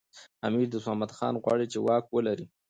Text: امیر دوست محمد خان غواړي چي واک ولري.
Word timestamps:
امیر 0.47 0.67
دوست 0.71 0.85
محمد 0.87 1.11
خان 1.17 1.33
غواړي 1.43 1.65
چي 1.71 1.77
واک 1.81 2.05
ولري. 2.09 2.45